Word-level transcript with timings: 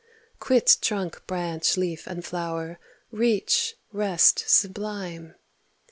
23 0.39 0.39
Quit 0.39 0.77
trunk, 0.81 1.27
branch, 1.27 1.77
leaf 1.77 2.07
and 2.07 2.25
flower— 2.25 2.79
reach 3.11 3.75
rest 3.91 4.43
sublime. 4.47 5.35